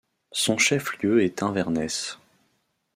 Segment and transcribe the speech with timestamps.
[0.31, 2.17] Son chef-lieu est Inverness.